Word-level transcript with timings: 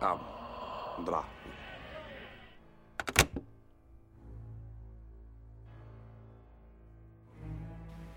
Cassandra. 0.00 1.24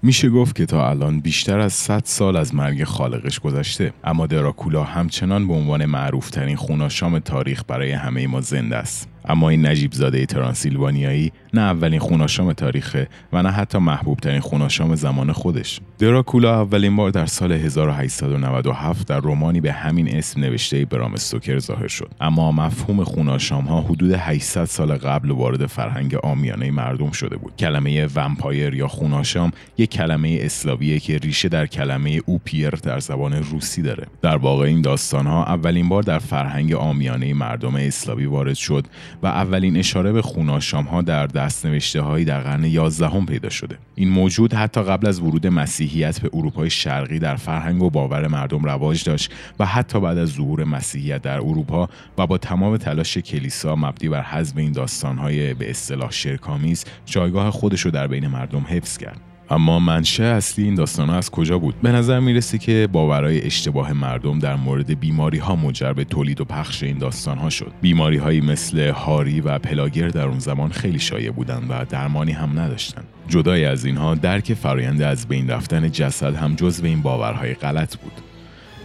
میشه 0.01 0.29
گفت 0.29 0.55
که 0.55 0.65
تا 0.65 0.89
الان 0.89 1.19
بیشتر 1.19 1.59
از 1.59 1.73
100 1.73 2.01
سال 2.05 2.35
از 2.35 2.55
مرگ 2.55 2.83
خالقش 2.83 3.39
گذشته 3.39 3.93
اما 4.03 4.27
دراکولا 4.27 4.83
همچنان 4.83 5.47
به 5.47 5.53
عنوان 5.53 5.85
معروفترین 5.85 6.55
خوناشام 6.55 7.19
تاریخ 7.19 7.63
برای 7.67 7.91
همه 7.91 8.27
ما 8.27 8.41
زنده 8.41 8.75
است 8.75 9.09
اما 9.29 9.49
این 9.49 9.65
نجیب 9.65 9.93
زاده 9.93 10.25
ترانسیلوانیایی 10.25 11.31
نه 11.53 11.61
اولین 11.61 11.99
خوناشام 11.99 12.53
تاریخه 12.53 13.07
و 13.33 13.43
نه 13.43 13.51
حتی 13.51 13.77
محبوب 13.77 14.19
ترین 14.19 14.39
خوناشام 14.39 14.95
زمان 14.95 15.31
خودش. 15.31 15.79
دراکولا 15.99 16.61
اولین 16.61 16.95
بار 16.95 17.11
در 17.11 17.25
سال 17.25 17.51
1897 17.51 19.07
در 19.07 19.19
رومانی 19.19 19.61
به 19.61 19.71
همین 19.71 20.15
اسم 20.15 20.41
نوشته 20.41 20.85
برام 20.85 21.13
استوکر 21.13 21.59
ظاهر 21.59 21.87
شد. 21.87 22.11
اما 22.21 22.51
مفهوم 22.51 23.03
خوناشام 23.03 23.65
ها 23.65 23.81
حدود 23.81 24.11
800 24.11 24.65
سال 24.65 24.97
قبل 24.97 25.31
وارد 25.31 25.65
فرهنگ 25.65 26.15
آمیانه 26.15 26.71
مردم 26.71 27.11
شده 27.11 27.37
بود. 27.37 27.55
کلمه 27.55 28.07
ومپایر 28.15 28.73
یا 28.73 28.87
خوناشام 28.87 29.51
یک 29.77 29.89
کلمه 29.89 30.39
اسلاویه 30.41 30.99
که 30.99 31.17
ریشه 31.17 31.49
در 31.49 31.67
کلمه 31.67 32.21
اوپیر 32.25 32.69
در 32.69 32.99
زبان 32.99 33.33
روسی 33.33 33.81
داره. 33.81 34.07
در 34.21 34.37
واقع 34.37 34.65
این 34.65 34.81
داستان 34.81 35.27
ها 35.27 35.45
اولین 35.45 35.89
بار 35.89 36.03
در 36.03 36.19
فرهنگ 36.19 36.73
آمیانه 36.73 37.33
مردم 37.33 37.75
اسلاوی 37.75 38.25
وارد 38.25 38.53
شد 38.53 38.87
و 39.23 39.27
اولین 39.27 39.77
اشاره 39.77 40.11
به 40.11 40.21
خوناشام 40.21 40.85
ها 40.85 41.01
در 41.01 41.27
دستنوشته 41.27 42.01
هایی 42.01 42.25
در 42.25 42.39
قرن 42.39 42.63
11 42.63 43.07
هم 43.07 43.25
پیدا 43.25 43.49
شده. 43.49 43.77
این 43.95 44.09
موجود 44.09 44.53
حتی 44.53 44.83
قبل 44.83 45.07
از 45.07 45.19
ورود 45.19 45.47
مسیحیت 45.47 46.19
به 46.21 46.29
اروپای 46.33 46.69
شرقی 46.69 47.19
در 47.19 47.35
فرهنگ 47.35 47.83
و 47.83 47.89
باور 47.89 48.27
مردم 48.27 48.63
رواج 48.63 49.03
داشت 49.03 49.33
و 49.59 49.65
حتی 49.65 49.99
بعد 49.99 50.17
از 50.17 50.29
ظهور 50.29 50.63
مسیحیت 50.63 51.21
در 51.21 51.37
اروپا 51.37 51.89
و 52.17 52.27
با 52.27 52.37
تمام 52.37 52.77
تلاش 52.77 53.17
کلیسا 53.17 53.75
مبنی 53.75 54.09
بر 54.09 54.21
حذف 54.21 54.57
این 54.57 54.71
داستان 54.71 55.17
های 55.17 55.53
به 55.53 55.69
اصطلاح 55.69 56.11
شرکامیز 56.11 56.85
جایگاه 57.05 57.51
خودش 57.51 57.81
رو 57.81 57.91
در 57.91 58.07
بین 58.07 58.27
مردم 58.27 58.65
حفظ 58.69 58.97
کرد. 58.97 59.28
اما 59.51 59.79
منشه 59.79 60.23
اصلی 60.23 60.65
این 60.65 60.75
داستان 60.75 61.09
از 61.09 61.29
کجا 61.29 61.59
بود؟ 61.59 61.81
به 61.81 61.91
نظر 61.91 62.19
می‌رسه 62.19 62.57
که 62.57 62.89
باورهای 62.91 63.45
اشتباه 63.45 63.93
مردم 63.93 64.39
در 64.39 64.55
مورد 64.55 64.99
بیماری 64.99 65.37
ها 65.37 65.55
منجر 65.55 65.93
به 65.93 66.03
تولید 66.03 66.41
و 66.41 66.45
پخش 66.45 66.83
این 66.83 66.97
داستان 66.97 67.37
ها 67.37 67.49
شد. 67.49 67.71
بیماری 67.81 68.17
هایی 68.17 68.41
مثل 68.41 68.89
هاری 68.89 69.41
و 69.41 69.59
پلاگر 69.59 70.07
در 70.07 70.27
اون 70.27 70.39
زمان 70.39 70.71
خیلی 70.71 70.99
شایع 70.99 71.31
بودند 71.31 71.65
و 71.69 71.85
درمانی 71.89 72.31
هم 72.31 72.59
نداشتند 72.59 73.07
جدای 73.27 73.65
از 73.65 73.85
اینها 73.85 74.15
درک 74.15 74.53
فراینده 74.53 75.05
از 75.05 75.27
بین 75.27 75.49
رفتن 75.49 75.91
جسد 75.91 76.35
هم 76.35 76.55
جزو 76.55 76.85
این 76.85 77.01
باورهای 77.01 77.53
غلط 77.53 77.97
بود. 77.97 78.28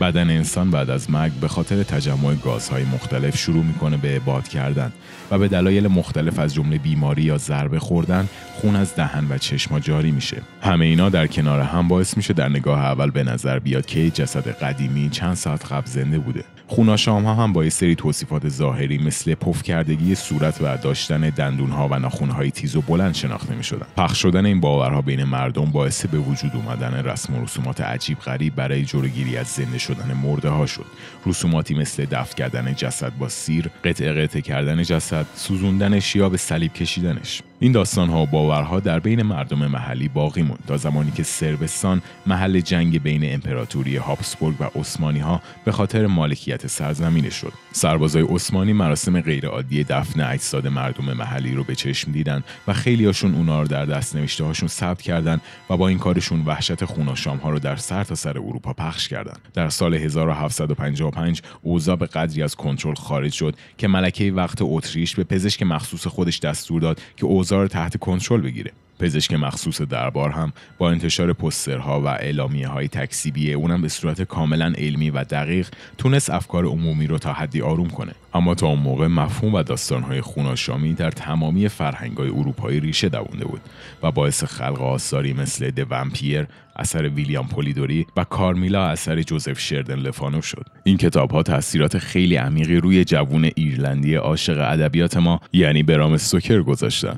بدن 0.01 0.31
انسان 0.31 0.71
بعد 0.71 0.91
از 0.91 1.11
مرگ 1.11 1.33
به 1.33 1.49
خاطر 1.49 1.83
تجمع 1.83 2.35
گازهای 2.35 2.85
مختلف 2.85 3.37
شروع 3.37 3.65
می‌کنه 3.65 3.97
به 3.97 4.19
باد 4.19 4.49
کردن 4.49 4.93
و 5.31 5.39
به 5.39 5.49
دلایل 5.49 5.89
مختلف 5.89 6.39
از 6.39 6.55
جمله 6.55 6.79
بیماری 6.79 7.23
یا 7.23 7.39
ضربه 7.39 7.79
خوردن 7.79 8.29
خون 8.55 8.77
از 8.77 8.97
دهن 8.97 9.27
و 9.31 9.39
چشما 9.39 9.81
جاری 9.81 10.11
میشه. 10.11 10.43
همه 10.63 10.85
اینا 10.85 11.09
در 11.09 11.27
کنار 11.27 11.61
هم 11.61 11.89
باعث 11.89 12.17
میشه 12.17 12.35
در 12.35 12.49
نگاه 12.49 12.79
اول 12.79 13.11
به 13.11 13.25
نظر 13.25 13.59
بیاد 13.59 13.87
که 13.87 14.11
جسد 14.11 14.49
قدیمی 14.49 15.11
چند 15.11 15.35
ساعت 15.35 15.73
قبل 15.73 15.87
زنده 15.87 16.19
بوده. 16.19 16.45
خوناشام 16.67 17.25
ها 17.25 17.35
هم 17.35 17.53
با 17.53 17.65
یه 17.65 17.71
سری 17.71 17.95
توصیفات 17.95 18.49
ظاهری 18.49 18.99
مثل 18.99 19.35
پف 19.35 19.63
کردگی 19.63 20.15
صورت 20.15 20.61
و 20.61 20.77
داشتن 20.77 21.21
دندون 21.21 21.71
ها 21.71 21.89
و 21.89 21.99
ناخون 21.99 22.31
های 22.31 22.51
تیز 22.51 22.77
و 22.77 22.81
بلند 22.81 23.15
شناخته 23.15 23.55
می 23.55 23.65
شدن. 23.65 23.87
پخش 23.97 24.23
شدن 24.23 24.47
این 24.47 24.61
باورها 24.61 25.01
بین 25.01 25.25
مردم 25.25 25.65
باعث 25.65 26.07
به 26.07 26.19
وجود 26.19 26.51
اومدن 26.55 26.95
رسم 26.95 27.35
و 27.35 27.45
رسومات 27.45 27.81
عجیب 27.81 28.19
غریب 28.19 28.55
برای 28.55 28.85
جلوگیری 28.85 29.37
از 29.37 29.47
زنده 29.47 29.79
شدن 29.79 30.13
مرده 30.23 30.49
ها 30.49 30.67
شد. 30.67 30.87
رسوماتی 31.27 31.75
مثل 31.75 32.05
دفن 32.05 32.35
کردن 32.35 32.75
جسد 32.75 33.13
با 33.19 33.29
سیر، 33.29 33.71
قطع 33.85 34.13
قطع 34.13 34.41
کردن 34.41 34.83
جسد، 34.83 35.27
سوزوندنش 35.35 36.17
یا 36.17 36.29
به 36.29 36.37
صلیب 36.37 36.73
کشیدنش. 36.73 37.43
این 37.59 37.73
داستان 37.73 38.09
ها 38.09 38.23
و 38.23 38.27
باورها 38.27 38.81
در 38.81 39.01
بین 39.01 39.23
مردم 39.23 39.67
محلی 39.67 40.09
باقی 40.09 40.43
موند 40.43 40.65
تا 40.67 40.77
زمانی 40.77 41.11
که 41.11 41.23
سربستان 41.23 42.03
محل 42.27 42.61
جنگ 42.61 43.03
بین 43.03 43.35
امپراتوری 43.35 43.97
هابسبورگ 43.97 44.55
و 44.61 44.65
عثمانی 44.75 45.19
ها 45.19 45.43
به 45.65 45.73
خاطر 45.73 46.07
مالکیت 46.07 46.54
سرزمین 46.57 47.31
شد. 47.31 47.53
سربازای 47.73 48.23
عثمانی 48.23 48.73
مراسم 48.73 49.21
غیرعادی 49.21 49.85
دفن 49.85 50.21
اجساد 50.21 50.67
مردم 50.67 51.13
محلی 51.13 51.55
رو 51.55 51.65
به 51.65 51.75
چشم 51.75 52.13
دیدن 52.13 52.45
و 52.69 52.73
خیلی 52.73 53.05
هاشون 53.05 53.35
اونا 53.35 53.63
رو 53.63 53.69
در 53.69 53.85
دست 53.85 54.17
نوشته 54.17 54.45
هاشون 54.45 54.69
ثبت 54.69 55.03
کردن 55.03 55.41
و 55.71 55.77
با 55.77 55.89
این 55.89 55.99
کارشون 55.99 56.43
وحشت 56.45 56.85
خوناشام 56.85 57.37
ها 57.37 57.51
رو 57.51 57.59
در 57.59 57.77
سر 57.77 58.05
تا 58.05 58.15
سر 58.15 58.39
اروپا 58.39 58.73
پخش 58.73 59.09
کردن. 59.09 59.37
در 59.55 59.69
سال 59.69 59.95
1755 59.95 61.43
اوضاع 61.63 61.97
به 61.97 62.07
قدری 62.07 62.43
از 62.43 62.57
کنترل 62.57 62.95
خارج 62.95 63.33
شد 63.33 63.57
که 63.79 63.89
ملکه 63.89 64.33
وقت 64.33 64.59
اتریش 64.61 65.15
به 65.15 65.25
پزشک 65.25 65.63
مخصوص 65.63 66.07
خودش 66.07 66.39
دستور 66.39 66.81
داد 66.81 67.01
که 67.17 67.27
اوضاع 67.27 67.67
تحت 67.67 67.97
کنترل 67.97 68.41
بگیره. 68.41 68.73
پزشک 68.99 69.33
مخصوص 69.33 69.81
دربار 69.83 70.31
هم 70.31 70.53
با 70.79 70.91
انتشار 70.91 71.33
پسترها 71.33 72.01
و 72.01 72.07
اعلامیه 72.07 72.69
های 72.69 72.89
تکسیبی 72.89 73.53
اونم 73.53 73.83
به 73.83 73.89
صورت 73.89 74.23
کاملا 74.23 74.73
علمی 74.79 75.11
و 75.11 75.25
دقیق 75.25 75.69
تونست 75.99 76.31
افکار 76.31 76.65
عمومی 76.65 77.07
رو 77.07 77.19
تا 77.19 77.33
حدی 77.33 77.63
آروم 77.63 77.89
کنه. 77.89 78.13
اما 78.35 78.55
تا 78.55 78.67
اون 78.67 78.79
موقع 78.79 79.07
مفهوم 79.07 79.55
و 79.55 79.63
داستانهای 79.63 80.21
خوناشامی 80.21 80.95
در 80.95 81.11
تمامی 81.11 81.69
فرهنگای 81.69 82.29
اروپایی 82.29 82.81
ریشه 82.81 83.09
دوونده 83.09 83.45
بود 83.45 83.61
و 84.03 84.11
باعث 84.11 84.45
خلق 84.45 84.83
آثاری 84.83 85.33
مثل 85.33 85.71
د 85.71 85.87
ومپیر 85.91 86.47
اثر 86.77 87.09
ویلیام 87.09 87.49
پولیدوری 87.49 88.07
و 88.17 88.25
کارمیلا 88.25 88.87
اثر 88.87 89.23
جوزف 89.23 89.61
شردن 89.61 89.99
لفانو 89.99 90.43
شد. 90.43 90.67
این 90.85 90.97
کتاب 90.97 91.31
ها 91.31 91.43
تاثیرات 91.43 91.99
خیلی 91.99 92.37
عمیقی 92.37 92.77
روی 92.77 93.05
جوون 93.05 93.51
ایرلندی 93.55 94.15
عاشق 94.15 94.59
ادبیات 94.73 95.17
ما 95.17 95.41
یعنی 95.53 95.83
برام 95.83 96.17
سوکر 96.17 96.63
گذاشتن. 96.63 97.17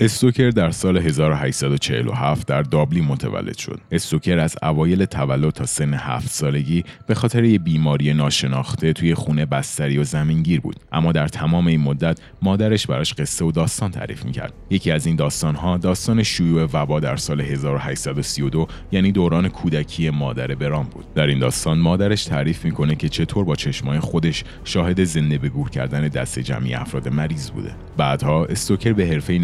استوکر 0.00 0.50
در 0.50 0.70
سال 0.70 0.96
1847 0.96 2.46
در 2.46 2.62
دابلین 2.62 3.04
متولد 3.04 3.58
شد. 3.58 3.80
استوکر 3.90 4.38
از 4.38 4.56
اوایل 4.62 5.04
تولد 5.04 5.50
تا 5.50 5.66
سن 5.66 5.94
هفت 5.94 6.30
سالگی 6.30 6.84
به 7.06 7.14
خاطر 7.14 7.44
یه 7.44 7.58
بیماری 7.58 8.14
ناشناخته 8.14 8.92
توی 8.92 9.14
خونه 9.14 9.46
بستری 9.46 9.98
و 9.98 10.04
زمینگیر 10.04 10.60
بود. 10.60 10.76
اما 10.92 11.12
در 11.12 11.28
تمام 11.28 11.66
این 11.66 11.80
مدت 11.80 12.20
مادرش 12.42 12.86
براش 12.86 13.14
قصه 13.14 13.44
و 13.44 13.52
داستان 13.52 13.90
تعریف 13.90 14.24
می‌کرد. 14.24 14.52
یکی 14.70 14.90
از 14.90 15.06
این 15.06 15.16
داستانها 15.16 15.76
داستان 15.76 16.22
شیوع 16.22 16.68
وبا 16.72 17.00
در 17.00 17.16
سال 17.16 17.40
1832 17.40 18.66
یعنی 18.92 19.12
دوران 19.12 19.48
کودکی 19.48 20.10
مادر 20.10 20.54
برام 20.54 20.84
بود. 20.84 21.04
در 21.14 21.26
این 21.26 21.38
داستان 21.38 21.78
مادرش 21.78 22.24
تعریف 22.24 22.64
می‌کنه 22.64 22.94
که 22.94 23.08
چطور 23.08 23.44
با 23.44 23.56
چشمای 23.56 24.00
خودش 24.00 24.44
شاهد 24.64 25.04
زنده 25.04 25.38
به 25.38 25.48
گور 25.48 25.70
کردن 25.70 26.08
دست 26.08 26.38
جمعی 26.38 26.74
افراد 26.74 27.08
مریض 27.08 27.50
بوده. 27.50 27.74
بعدها 27.96 28.44
استوکر 28.44 28.92
به 28.92 29.06
حرفه 29.06 29.38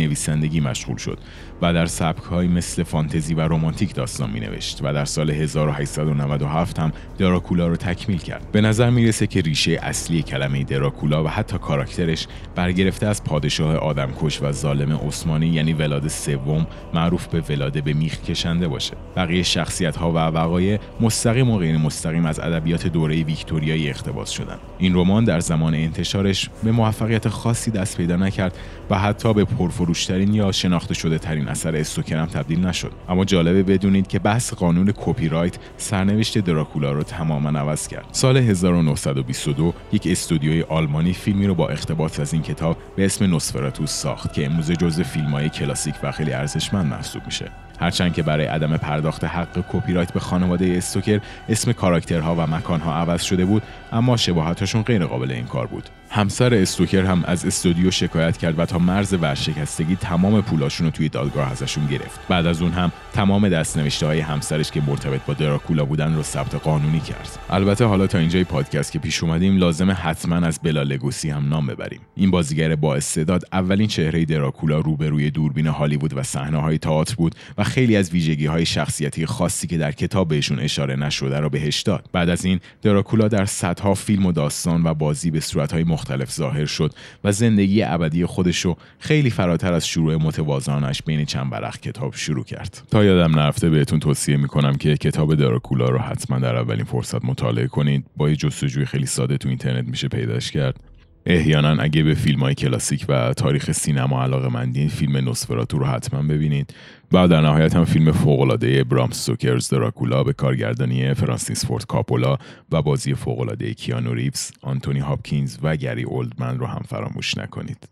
نویسندگی 0.48 0.60
مشغول 0.60 0.96
شد 0.96 1.18
و 1.62 1.72
در 1.72 1.86
سبکهایی 1.86 2.48
مثل 2.48 2.82
فانتزی 2.82 3.34
و 3.34 3.40
رمانتیک 3.40 3.94
داستان 3.94 4.30
می 4.30 4.40
نوشت 4.40 4.80
و 4.82 4.92
در 4.92 5.04
سال 5.04 5.30
1897 5.30 6.78
هم 6.78 6.92
دراکولا 7.18 7.66
رو 7.66 7.76
تکمیل 7.76 8.18
کرد. 8.18 8.52
به 8.52 8.60
نظر 8.60 8.90
می‌رسه 8.90 9.26
که 9.26 9.40
ریشه 9.40 9.78
اصلی 9.82 10.22
کلمه 10.22 10.64
دراکولا 10.64 11.24
و 11.24 11.28
حتی 11.28 11.58
کاراکترش 11.58 12.26
برگرفته 12.54 13.06
از 13.06 13.24
پادشاه 13.24 13.76
آدمکش 13.76 14.42
و 14.42 14.52
ظالم 14.52 14.92
عثمانی 14.92 15.46
یعنی 15.46 15.72
ولاد 15.72 16.08
سوم 16.08 16.66
معروف 16.94 17.26
به 17.26 17.40
ولاده 17.40 17.80
به 17.80 17.92
میخ 17.92 18.20
کشنده 18.20 18.68
باشه. 18.68 18.96
بقیه 19.16 19.42
شخصیت 19.42 19.96
ها 19.96 20.12
و 20.12 20.16
وقایع 20.16 20.78
مستقیم 21.00 21.50
و 21.50 21.58
غیر 21.58 21.78
مستقیم 21.78 22.26
از 22.26 22.40
ادبیات 22.40 22.86
دوره 22.86 23.22
ویکتوریایی 23.22 23.88
اقتباس 23.88 24.30
شدن. 24.30 24.58
این 24.78 24.94
رمان 24.94 25.24
در 25.24 25.40
زمان 25.40 25.74
انتشارش 25.74 26.50
به 26.64 26.72
موفقیت 26.72 27.28
خاصی 27.28 27.70
دست 27.70 27.96
پیدا 27.96 28.16
نکرد 28.16 28.58
و 28.90 28.98
حتی 28.98 29.34
به 29.34 29.44
پرفروشترین 29.44 30.27
یا 30.34 30.52
شناخته 30.52 30.94
شده 30.94 31.18
ترین 31.18 31.48
اثر 31.48 31.76
استوکر 31.76 32.26
تبدیل 32.26 32.66
نشد. 32.66 32.92
اما 33.08 33.24
جالبه 33.24 33.62
بدونید 33.62 34.06
که 34.06 34.18
بحث 34.18 34.54
قانون 34.54 34.92
کپی 34.96 35.28
رایت 35.28 35.58
سرنوشت 35.76 36.38
دراکولا 36.38 36.92
رو 36.92 37.02
تماما 37.02 37.58
عوض 37.58 37.88
کرد. 37.88 38.06
سال 38.12 38.36
1922 38.36 39.74
یک 39.92 40.06
استودیوی 40.06 40.62
آلمانی 40.62 41.12
فیلمی 41.12 41.46
رو 41.46 41.54
با 41.54 41.68
اقتباس 41.68 42.20
از 42.20 42.32
این 42.32 42.42
کتاب 42.42 42.76
به 42.96 43.04
اسم 43.04 43.24
نوسفراتو 43.24 43.90
ساخت 43.90 44.32
که 44.32 44.46
امروزه 44.46 44.76
جزو 44.76 45.02
فیلم‌های 45.02 45.48
کلاسیک 45.48 45.94
و 46.02 46.12
خیلی 46.12 46.32
ارزشمند 46.32 46.86
محسوب 46.86 47.22
میشه. 47.26 47.50
هرچند 47.80 48.14
که 48.14 48.22
برای 48.22 48.46
عدم 48.46 48.76
پرداخت 48.76 49.24
حق 49.24 49.64
کپی 49.72 49.92
رایت 49.92 50.12
به 50.12 50.20
خانواده 50.20 50.74
استوکر 50.76 51.20
اسم 51.48 51.72
کاراکترها 51.72 52.34
و 52.34 52.46
مکانها 52.46 52.94
عوض 52.94 53.22
شده 53.22 53.44
بود 53.44 53.62
اما 53.92 54.16
شباهتشون 54.16 54.82
غیر 54.82 55.04
قابل 55.04 55.32
انکار 55.32 55.66
بود. 55.66 55.90
همسر 56.10 56.54
استوکر 56.54 57.04
هم 57.04 57.24
از 57.26 57.46
استودیو 57.46 57.90
شکایت 57.90 58.36
کرد 58.36 58.58
و 58.58 58.66
تا 58.66 58.78
مرز 58.78 59.14
ورشکستگی 59.14 59.96
تمام 59.96 60.40
پولاشون 60.40 60.86
رو 60.86 60.90
توی 60.90 61.08
دادگاه 61.08 61.52
ازشون 61.52 61.86
گرفت. 61.86 62.20
بعد 62.28 62.46
از 62.46 62.62
اون 62.62 62.72
هم 62.72 62.92
تمام 63.12 63.48
دستنوشته 63.48 64.06
های 64.06 64.20
همسرش 64.20 64.70
که 64.70 64.82
مرتبط 64.86 65.20
با 65.26 65.34
دراکولا 65.34 65.84
بودن 65.84 66.14
رو 66.14 66.22
ثبت 66.22 66.54
قانونی 66.54 67.00
کرد. 67.00 67.38
البته 67.50 67.84
حالا 67.84 68.06
تا 68.06 68.18
اینجای 68.18 68.44
پادکست 68.44 68.92
که 68.92 68.98
پیش 68.98 69.22
اومدیم 69.22 69.56
لازمه 69.56 69.92
حتما 69.92 70.36
از 70.36 70.60
بلا 70.62 70.82
لگوسی 70.82 71.30
هم 71.30 71.48
نام 71.48 71.66
ببریم. 71.66 72.00
این 72.14 72.30
بازیگر 72.30 72.76
با 72.76 72.94
استعداد 72.94 73.42
اولین 73.52 73.86
چهره 73.86 74.24
دراکولا 74.24 74.78
روبروی 74.78 75.30
دوربین 75.30 75.66
هالیوود 75.66 76.16
و 76.16 76.22
صحنه 76.22 76.58
های 76.58 76.78
تئاتر 76.78 77.14
بود 77.14 77.34
و 77.58 77.64
خیلی 77.68 77.96
از 77.96 78.10
ویژگی 78.10 78.46
های 78.46 78.66
شخصیتی 78.66 79.26
خاصی 79.26 79.66
که 79.66 79.78
در 79.78 79.92
کتاب 79.92 80.28
بهشون 80.28 80.58
اشاره 80.58 80.96
نشده 80.96 81.40
رو 81.40 81.50
بهش 81.50 81.82
داد. 81.82 82.08
بعد 82.12 82.28
از 82.28 82.44
این 82.44 82.60
دراکولا 82.82 83.28
در 83.28 83.44
صدها 83.44 83.94
فیلم 83.94 84.26
و 84.26 84.32
داستان 84.32 84.84
و 84.84 84.94
بازی 84.94 85.30
به 85.30 85.40
صورتهای 85.40 85.84
مختلف 85.84 86.32
ظاهر 86.32 86.66
شد 86.66 86.94
و 87.24 87.32
زندگی 87.32 87.82
ابدی 87.82 88.26
خودش 88.26 88.60
رو 88.60 88.76
خیلی 88.98 89.30
فراتر 89.30 89.72
از 89.72 89.86
شروع 89.86 90.16
متوازانش 90.16 91.02
بین 91.02 91.24
چند 91.24 91.50
برخ 91.50 91.78
کتاب 91.80 92.14
شروع 92.14 92.44
کرد. 92.44 92.82
تا 92.90 93.04
یادم 93.04 93.38
نرفته 93.38 93.70
بهتون 93.70 94.00
توصیه 94.00 94.36
می‌کنم 94.36 94.76
که 94.76 94.96
کتاب 94.96 95.34
دراکولا 95.34 95.88
رو 95.88 95.98
حتما 95.98 96.38
در 96.38 96.56
اولین 96.56 96.84
فرصت 96.84 97.24
مطالعه 97.24 97.66
کنید. 97.66 98.04
با 98.16 98.30
یه 98.30 98.36
جستجوی 98.36 98.84
خیلی 98.84 99.06
ساده 99.06 99.38
تو 99.38 99.48
اینترنت 99.48 99.88
میشه 99.88 100.08
پیداش 100.08 100.50
کرد. 100.50 100.87
احیانا 101.30 101.82
اگه 101.82 102.02
به 102.02 102.14
فیلم 102.14 102.40
های 102.40 102.54
کلاسیک 102.54 103.06
و 103.08 103.32
تاریخ 103.32 103.72
سینما 103.72 104.22
علاقه 104.22 104.48
مندین 104.48 104.88
فیلم 104.88 105.16
نوسفراتو 105.16 105.78
رو 105.78 105.86
حتما 105.86 106.22
ببینید 106.22 106.74
و 107.12 107.28
در 107.28 107.40
نهایت 107.40 107.76
هم 107.76 107.84
فیلم 107.84 108.12
فوقلاده 108.12 108.84
برام 108.84 109.10
سوکرز 109.10 109.68
دراکولا 109.68 110.24
به 110.24 110.32
کارگردانی 110.32 111.14
فرانسیس 111.14 111.66
فورد 111.66 111.86
کاپولا 111.86 112.38
و 112.72 112.82
بازی 112.82 113.14
فوقلاده 113.14 113.74
کیانو 113.74 114.14
ریفز، 114.14 114.52
آنتونی 114.62 114.98
هاپکینز 114.98 115.58
و 115.62 115.76
گری 115.76 116.02
اولدمن 116.02 116.58
رو 116.58 116.66
هم 116.66 116.82
فراموش 116.88 117.38
نکنید. 117.38 117.88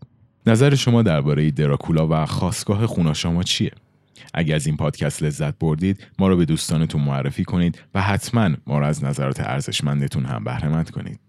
نظر 0.47 0.75
شما 0.75 1.01
درباره 1.01 1.51
دراکولا 1.51 2.07
و 2.07 2.25
خواستگاه 2.25 2.87
خوناشاما 2.87 3.43
چیه؟ 3.43 3.71
اگر 4.33 4.55
از 4.55 4.67
این 4.67 4.77
پادکست 4.77 5.23
لذت 5.23 5.59
بردید 5.59 6.07
ما 6.19 6.27
رو 6.27 6.37
به 6.37 6.45
دوستانتون 6.45 7.01
معرفی 7.01 7.43
کنید 7.43 7.81
و 7.95 8.01
حتما 8.01 8.49
ما 8.67 8.79
رو 8.79 8.85
از 8.85 9.03
نظرات 9.03 9.39
ارزشمندتون 9.39 10.25
هم 10.25 10.43
بهره 10.43 10.83
کنید 10.83 11.26